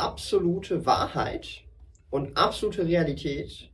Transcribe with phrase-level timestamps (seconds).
[0.00, 1.62] absolute Wahrheit
[2.10, 3.70] und absolute Realität.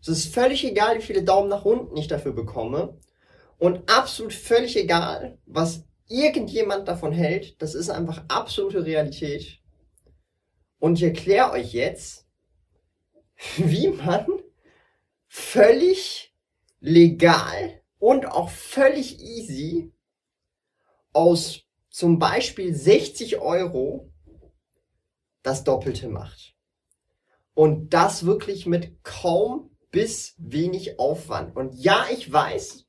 [0.00, 2.98] Es ist völlig egal, wie viele Daumen nach unten ich dafür bekomme.
[3.58, 7.60] Und absolut völlig egal, was irgendjemand davon hält.
[7.62, 9.60] Das ist einfach absolute Realität.
[10.80, 12.26] Und ich erkläre euch jetzt,
[13.56, 14.26] wie man
[15.28, 16.34] völlig
[16.80, 19.92] legal und auch völlig easy
[21.12, 24.11] aus zum Beispiel 60 Euro
[25.42, 26.54] das Doppelte macht.
[27.54, 31.54] Und das wirklich mit kaum bis wenig Aufwand.
[31.54, 32.86] Und ja, ich weiß,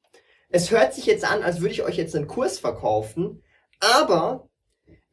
[0.50, 3.44] es hört sich jetzt an, als würde ich euch jetzt einen Kurs verkaufen,
[3.80, 4.50] aber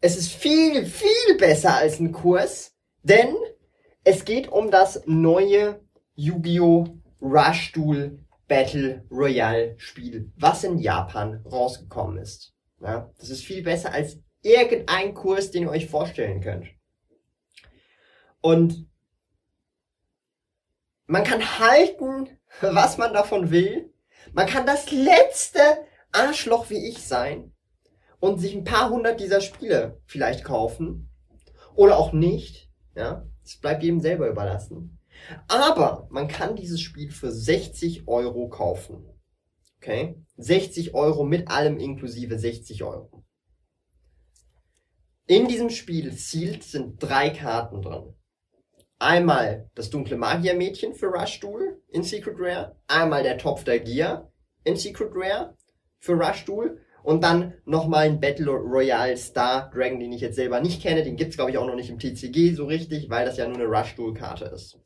[0.00, 3.34] es ist viel, viel besser als ein Kurs, denn
[4.04, 5.80] es geht um das neue
[6.14, 7.00] Yu-Gi-Oh!
[7.22, 12.54] Rush Duel Battle Royale Spiel, was in Japan rausgekommen ist.
[12.80, 16.66] Ja, das ist viel besser als irgendein Kurs, den ihr euch vorstellen könnt.
[18.40, 18.88] Und
[21.06, 23.92] man kann halten, was man davon will.
[24.32, 25.60] Man kann das letzte
[26.12, 27.52] Arschloch wie ich sein
[28.20, 31.10] und sich ein paar hundert dieser Spiele vielleicht kaufen.
[31.74, 32.70] Oder auch nicht.
[32.94, 34.98] Ja, es bleibt jedem selber überlassen.
[35.48, 39.06] Aber man kann dieses Spiel für 60 Euro kaufen.
[39.78, 40.22] Okay?
[40.36, 43.24] 60 Euro mit allem inklusive 60 Euro.
[45.26, 48.14] In diesem Spiel Sealed sind drei Karten drin.
[49.02, 54.30] Einmal das dunkle Magiermädchen für Rush Duel in Secret Rare, einmal der Topf der Gier
[54.62, 55.56] in Secret Rare
[56.00, 60.60] für Rush Duel und dann nochmal ein Battle Royale Star Dragon, den ich jetzt selber
[60.60, 63.38] nicht kenne, den gibt's glaube ich auch noch nicht im TCG so richtig, weil das
[63.38, 64.78] ja nur eine Rush Duel Karte ist.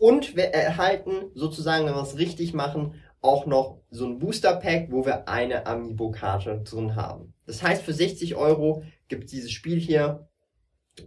[0.00, 4.88] Und wir erhalten sozusagen, wenn wir es richtig machen, auch noch so ein Booster Pack,
[4.90, 7.32] wo wir eine Amiibo-Karte drin haben.
[7.46, 10.28] Das heißt, für 60 Euro gibt es dieses Spiel hier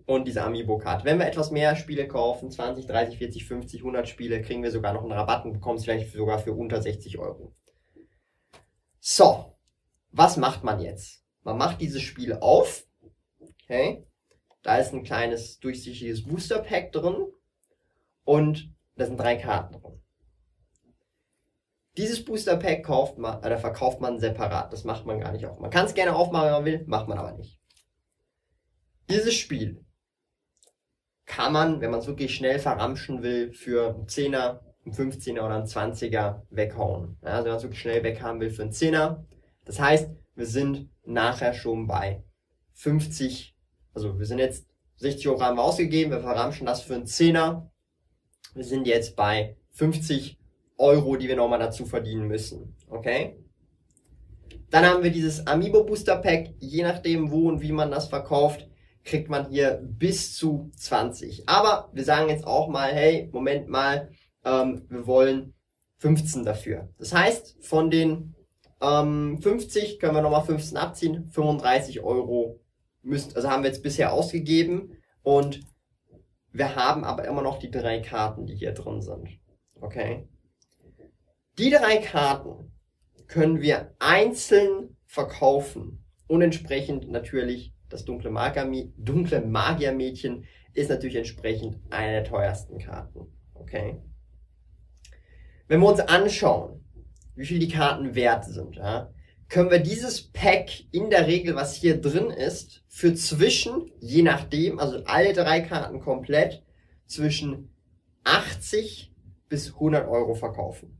[0.06, 1.06] und diese Amiibo-Karte.
[1.06, 4.94] Wenn wir etwas mehr Spiele kaufen, 20, 30, 40, 50, 100 Spiele, kriegen wir sogar
[4.94, 7.56] noch einen Rabatt und bekommen es vielleicht sogar für unter 60 Euro.
[9.00, 9.57] So,
[10.12, 11.24] was macht man jetzt?
[11.44, 12.88] Man macht dieses Spiel auf.
[13.63, 14.07] Okay.
[14.63, 17.28] Da ist ein kleines durchsichtiges Booster Pack drin
[18.24, 20.01] und da sind drei Karten drin.
[21.97, 24.74] Dieses Booster Pack kauft man, oder verkauft man separat.
[24.74, 25.59] Das macht man gar nicht auf.
[25.59, 27.59] Man kann es gerne aufmachen, wenn man will, macht man aber nicht.
[29.10, 29.86] Dieses Spiel
[31.26, 35.56] kann man, wenn man es wirklich schnell verramschen will, für einen 10er, einen 15er oder
[35.56, 37.18] einen 20er weghauen.
[37.22, 39.26] Ja, also wenn man es wirklich schnell weghaben will, für einen 10er.
[39.66, 42.24] Das heißt, wir sind nachher schon bei
[42.74, 43.56] 50,
[43.94, 44.68] also wir sind jetzt
[44.98, 47.70] 60 Euro haben wir ausgegeben, wir verramschen das für einen 10er.
[48.54, 50.40] Wir sind jetzt bei 50
[50.78, 52.76] Euro, die wir nochmal dazu verdienen müssen.
[52.90, 53.38] Okay?
[54.70, 56.54] Dann haben wir dieses Amiibo Booster Pack.
[56.60, 58.70] Je nachdem, wo und wie man das verkauft,
[59.06, 61.48] kriegt man hier bis zu 20.
[61.48, 64.10] Aber wir sagen jetzt auch mal, hey, Moment mal,
[64.44, 65.54] ähm, wir wollen
[66.00, 66.90] 15 dafür.
[66.98, 68.36] Das heißt, von den
[68.82, 71.30] ähm, 50 können wir nochmal 15 abziehen.
[71.30, 72.60] 35 Euro
[73.04, 74.98] müsst, also haben wir jetzt bisher ausgegeben.
[75.22, 75.62] Und
[76.52, 79.30] wir haben aber immer noch die drei Karten, die hier drin sind.
[79.80, 80.28] Okay?
[81.60, 82.72] Die drei Karten
[83.28, 91.78] können wir einzeln verkaufen und entsprechend natürlich das dunkle, Magier, dunkle Magiermädchen ist natürlich entsprechend
[91.90, 93.28] eine der teuersten Karten.
[93.53, 94.01] Okay?
[95.68, 96.84] Wenn wir uns anschauen,
[97.35, 99.09] wie viel die Karten wert sind, ja,
[99.50, 104.79] können wir dieses Pack in der Regel, was hier drin ist, für zwischen, je nachdem,
[104.79, 106.63] also alle drei Karten komplett,
[107.06, 107.69] zwischen
[108.24, 109.13] 80
[109.48, 110.98] bis 100 Euro verkaufen.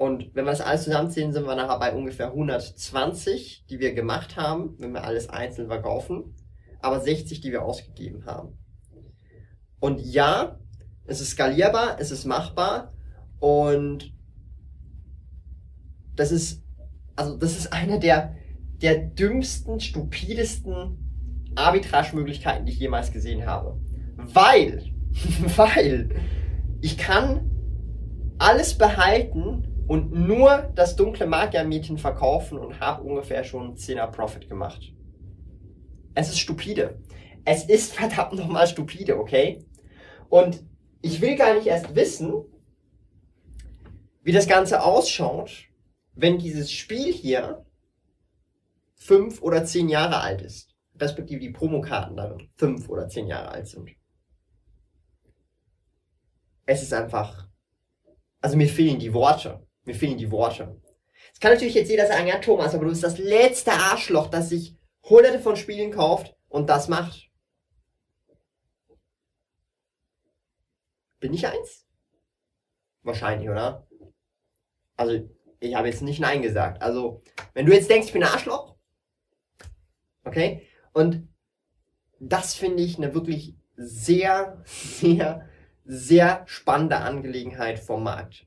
[0.00, 4.34] Und wenn wir das alles zusammenzählen, sind wir nachher bei ungefähr 120, die wir gemacht
[4.34, 6.34] haben, wenn wir alles einzeln verkaufen,
[6.80, 8.56] aber 60, die wir ausgegeben haben.
[9.78, 10.58] Und ja,
[11.04, 12.94] es ist skalierbar, es ist machbar
[13.40, 14.14] und
[16.16, 16.64] das ist,
[17.14, 18.34] also das ist eine der,
[18.80, 23.78] der dümmsten, stupidesten Arbitrage-Möglichkeiten, die ich jemals gesehen habe.
[24.16, 24.82] Weil,
[25.56, 26.08] weil
[26.80, 27.50] ich kann
[28.38, 34.94] alles behalten und nur das dunkle Magiermädchen verkaufen und habe ungefähr schon 10er Profit gemacht.
[36.14, 37.00] Es ist stupide.
[37.44, 39.66] Es ist verdammt nochmal stupide, okay?
[40.28, 40.62] Und
[41.02, 42.44] ich will gar nicht erst wissen,
[44.22, 45.64] wie das Ganze ausschaut,
[46.14, 47.66] wenn dieses Spiel hier
[48.94, 50.72] fünf oder zehn Jahre alt ist.
[51.00, 53.90] Respektive die Promokarten darin fünf oder zehn Jahre alt sind.
[56.64, 57.48] Es ist einfach,
[58.40, 59.66] also mir fehlen die Worte.
[59.84, 60.80] Mir fehlen die Worte.
[61.32, 64.48] Es kann natürlich jetzt jeder sagen, ja Thomas, aber du bist das letzte Arschloch, das
[64.48, 67.30] sich hunderte von Spielen kauft und das macht.
[71.18, 71.86] Bin ich eins?
[73.02, 73.86] Wahrscheinlich, oder?
[74.96, 75.30] Also,
[75.60, 76.82] ich habe jetzt nicht Nein gesagt.
[76.82, 77.22] Also,
[77.54, 78.76] wenn du jetzt denkst, ich bin ein Arschloch,
[80.24, 80.66] okay?
[80.92, 81.28] Und
[82.18, 85.48] das finde ich eine wirklich sehr, sehr,
[85.84, 88.46] sehr spannende Angelegenheit vom Markt.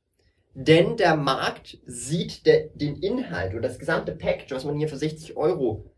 [0.53, 4.97] Denn der Markt sieht der, den Inhalt oder das gesamte Package, was man hier für
[4.97, 5.91] 60 Euro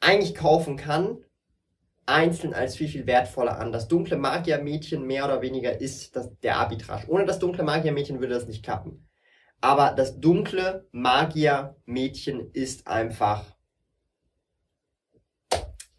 [0.00, 1.18] eigentlich kaufen kann,
[2.06, 3.72] einzeln als viel, viel wertvoller an.
[3.72, 7.08] Das dunkle Magiermädchen mehr oder weniger ist das, der Arbitrage.
[7.08, 9.06] Ohne das dunkle Magiermädchen würde das nicht klappen.
[9.60, 13.44] Aber das dunkle Magiermädchen ist einfach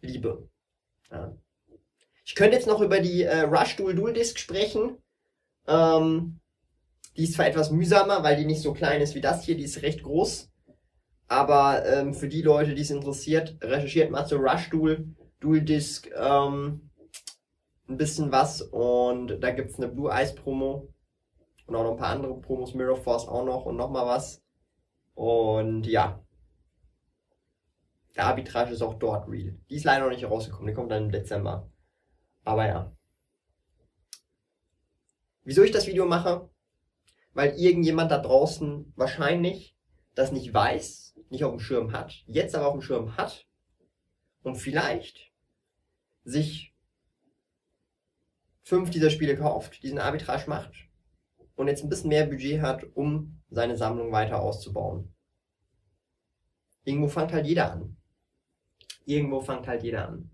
[0.02, 0.48] Liebe.
[1.12, 1.36] Ja.
[2.24, 4.98] Ich könnte jetzt noch über die äh, Rush Dual Dual Disc sprechen.
[5.68, 6.40] Ähm,
[7.18, 9.64] die ist zwar etwas mühsamer, weil die nicht so klein ist wie das hier, die
[9.64, 10.52] ist recht groß.
[11.28, 15.06] Aber ähm, für die Leute, die es interessiert, recherchiert mal zu Rush Dual,
[15.40, 16.90] Dual Disc ähm,
[17.88, 18.62] ein bisschen was.
[18.62, 20.90] Und da gibt's eine Blue Eyes Promo.
[21.66, 24.44] Und auch noch ein paar andere Promos, Mirror Force auch noch und nochmal was.
[25.16, 26.22] Und ja.
[28.16, 29.58] Der Arbitrage ist auch dort real.
[29.70, 31.70] Die ist leider noch nicht rausgekommen, die kommt dann im Dezember.
[32.44, 32.92] Aber ja.
[35.44, 36.50] Wieso ich das Video mache?
[37.36, 39.76] Weil irgendjemand da draußen wahrscheinlich
[40.16, 43.46] das nicht weiß, nicht auf dem Schirm hat, jetzt aber auf dem Schirm hat
[44.42, 45.32] und vielleicht
[46.24, 46.74] sich
[48.64, 50.74] fünf dieser Spiele kauft, diesen Arbitrage macht
[51.56, 55.14] und jetzt ein bisschen mehr Budget hat, um seine Sammlung weiter auszubauen.
[56.86, 57.98] Irgendwo fängt halt jeder an.
[59.06, 60.32] Irgendwo fängt halt jeder an.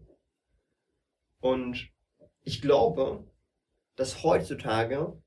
[1.40, 1.90] Und
[2.44, 3.26] ich glaube,
[3.96, 5.20] dass heutzutage,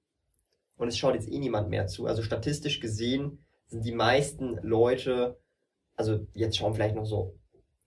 [0.76, 5.38] und es schaut jetzt eh niemand mehr zu, also statistisch gesehen sind die meisten Leute,
[5.96, 7.38] also jetzt schauen vielleicht noch so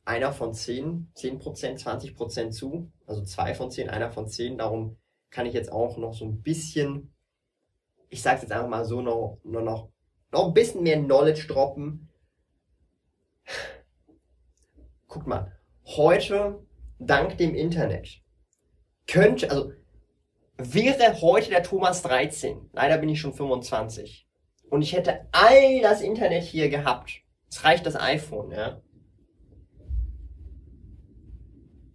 [0.06, 4.58] einer von zehn, zehn Prozent, zwanzig Prozent zu, also zwei von zehn, einer von zehn,
[4.58, 4.98] darum
[5.30, 7.14] kann ich jetzt auch noch so ein bisschen
[8.10, 9.90] ich sag's jetzt einfach mal so, noch, noch,
[10.32, 12.10] noch, ein bisschen mehr Knowledge droppen.
[15.08, 16.66] Guckt mal, heute,
[17.00, 18.22] dank dem Internet,
[19.08, 19.72] könnte, also,
[20.58, 24.28] wäre heute der Thomas 13, leider bin ich schon 25,
[24.70, 28.82] und ich hätte all das Internet hier gehabt, es reicht das iPhone, ja.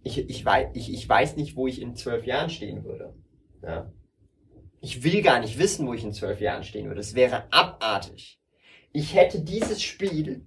[0.05, 3.15] Ich, ich, weiß, ich, ich weiß nicht, wo ich in zwölf Jahren stehen würde.
[3.61, 3.91] Ja.
[4.81, 6.99] Ich will gar nicht wissen, wo ich in zwölf Jahren stehen würde.
[6.99, 8.41] Es wäre abartig.
[8.91, 10.45] Ich hätte dieses Spiel,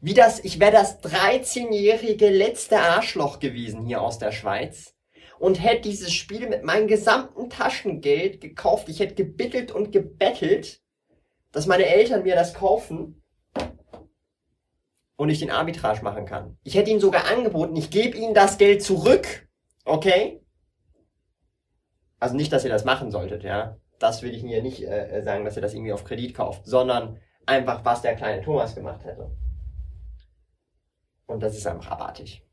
[0.00, 4.94] wie das, ich wäre das 13-jährige letzte Arschloch gewesen hier aus der Schweiz
[5.40, 8.90] und hätte dieses Spiel mit meinem gesamten Taschengeld gekauft.
[8.90, 10.82] Ich hätte gebittelt und gebettelt,
[11.50, 13.22] dass meine Eltern mir das kaufen
[15.16, 16.58] und ich den Arbitrage machen kann.
[16.62, 19.48] Ich hätte ihnen sogar angeboten, ich gebe ihnen das Geld zurück.
[19.86, 20.44] Okay?
[22.18, 23.78] Also nicht, dass ihr das machen solltet, ja.
[23.98, 27.18] Das will ich mir nicht äh, sagen, dass ihr das irgendwie auf Kredit kauft, sondern
[27.46, 29.30] einfach, was der kleine Thomas gemacht hätte.
[31.26, 32.46] Und das ist einfach abartig.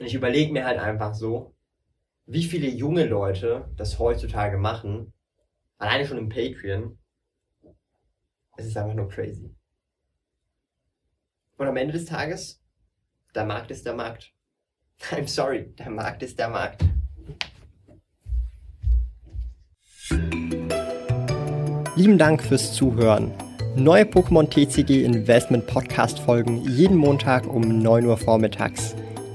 [0.00, 1.55] Und ich überlege mir halt einfach so,
[2.26, 5.12] wie viele junge Leute das heutzutage machen,
[5.78, 6.98] alleine schon im Patreon.
[8.56, 9.54] Es ist einfach nur crazy.
[11.56, 12.60] Und am Ende des Tages,
[13.34, 14.32] der Markt ist der Markt.
[15.12, 16.84] I'm sorry, der Markt ist der Markt.
[21.96, 23.32] Lieben Dank fürs Zuhören.
[23.76, 28.96] Neue Pokémon TCG Investment Podcast folgen jeden Montag um 9 Uhr vormittags.